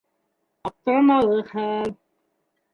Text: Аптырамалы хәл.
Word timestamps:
Аптырамалы 0.69 1.37
хәл. 1.53 1.95